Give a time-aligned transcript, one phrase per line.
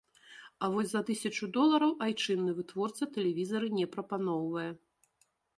[0.63, 4.69] А вось за тысячу долараў айчынны вытворца тэлевізары не прапаноўвае.